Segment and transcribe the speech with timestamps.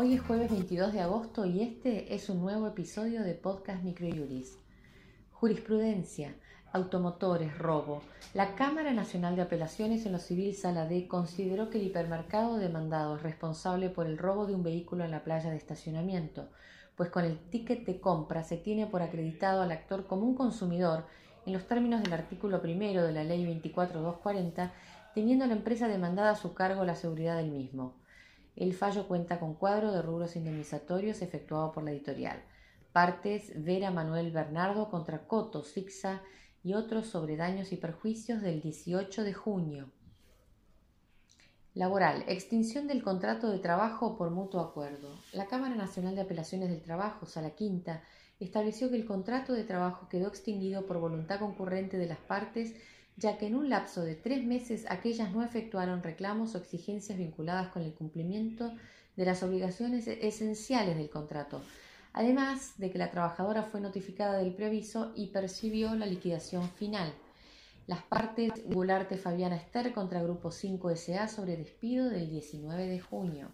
[0.00, 4.58] jueves 22 de agosto y este es un nuevo episodio de Podcast Microjuris.
[5.30, 6.34] Jurisprudencia,
[6.72, 8.00] automotores, robo.
[8.32, 13.16] La Cámara Nacional de Apelaciones en lo Civil Sala D consideró que el hipermercado demandado
[13.16, 16.48] es responsable por el robo de un vehículo en la playa de estacionamiento,
[16.96, 21.04] pues con el ticket de compra se tiene por acreditado al actor como un consumidor
[21.44, 24.72] en los términos del artículo primero de la Ley 24240,
[25.14, 28.00] teniendo la empresa demandada a su cargo la seguridad del mismo.
[28.56, 32.42] El fallo cuenta con cuadro de rubros indemnizatorios efectuado por la editorial.
[32.92, 36.22] Partes Vera Manuel Bernardo contra Coto, Sixa
[36.62, 39.90] y otros sobre daños y perjuicios del 18 de junio.
[41.74, 42.24] Laboral.
[42.26, 45.14] Extinción del contrato de trabajo por mutuo acuerdo.
[45.32, 48.02] La Cámara Nacional de Apelaciones del Trabajo, Sala Quinta,
[48.40, 52.74] estableció que el contrato de trabajo quedó extinguido por voluntad concurrente de las partes
[53.20, 57.68] ya que en un lapso de tres meses aquellas no efectuaron reclamos o exigencias vinculadas
[57.68, 58.72] con el cumplimiento
[59.14, 61.60] de las obligaciones esenciales del contrato,
[62.14, 67.12] además de que la trabajadora fue notificada del preaviso y percibió la liquidación final.
[67.86, 73.50] Las partes Gularte Fabiana Ester contra Grupo 5 SA sobre despido del 19 de junio.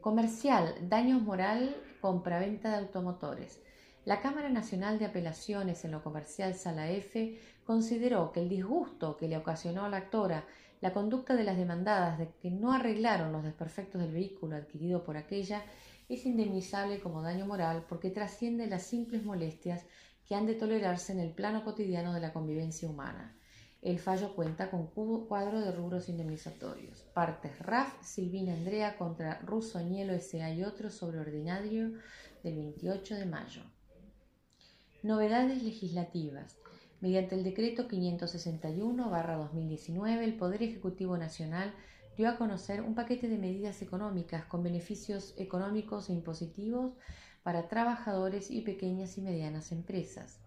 [0.00, 3.60] Comercial, daños moral, compraventa de automotores.
[4.04, 9.28] La Cámara Nacional de Apelaciones en lo Comercial Sala F consideró que el disgusto que
[9.28, 10.44] le ocasionó a la actora
[10.80, 15.16] la conducta de las demandadas de que no arreglaron los desperfectos del vehículo adquirido por
[15.16, 15.62] aquella
[16.08, 19.86] es indemnizable como daño moral porque trasciende las simples molestias
[20.26, 23.36] que han de tolerarse en el plano cotidiano de la convivencia humana.
[23.82, 27.02] El fallo cuenta con cuadro de rubros indemnizatorios.
[27.14, 30.52] Partes RAF, Silvina Andrea contra Russo Añelo S.A.
[30.52, 31.92] y otros sobre ordinario
[32.42, 33.62] del 28 de mayo.
[35.02, 36.56] Novedades legislativas.
[37.00, 41.74] Mediante el decreto 561-2019, el Poder Ejecutivo Nacional
[42.16, 46.92] dio a conocer un paquete de medidas económicas con beneficios económicos e impositivos
[47.42, 50.38] para trabajadores y pequeñas y medianas empresas.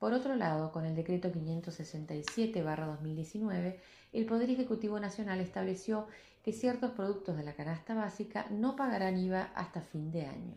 [0.00, 3.76] Por otro lado, con el decreto 567-2019,
[4.12, 6.08] el Poder Ejecutivo Nacional estableció
[6.42, 10.56] que ciertos productos de la canasta básica no pagarán IVA hasta fin de año.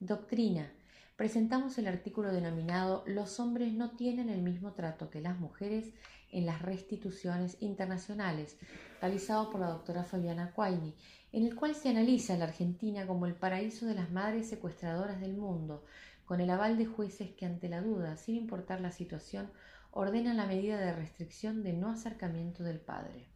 [0.00, 0.72] Doctrina
[1.18, 5.92] presentamos el artículo denominado Los hombres no tienen el mismo trato que las mujeres
[6.30, 8.56] en las restituciones internacionales,
[9.00, 10.94] realizado por la doctora Fabiana Quaini,
[11.32, 15.36] en el cual se analiza la Argentina como el paraíso de las madres secuestradoras del
[15.36, 15.84] mundo,
[16.24, 19.50] con el aval de jueces que ante la duda, sin importar la situación,
[19.90, 23.26] ordenan la medida de restricción de no acercamiento del padre.